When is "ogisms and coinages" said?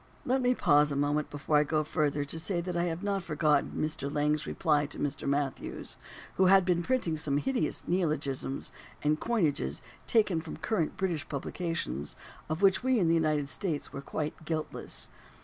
8.17-9.79